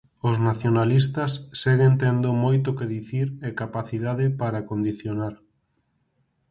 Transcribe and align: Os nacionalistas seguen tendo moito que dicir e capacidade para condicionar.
Os 0.29 0.37
nacionalistas 0.47 1.31
seguen 1.61 1.93
tendo 2.03 2.29
moito 2.45 2.69
que 2.77 2.89
dicir 2.95 3.27
e 3.47 3.49
capacidade 3.61 4.25
para 4.41 4.65
condicionar. 4.69 5.35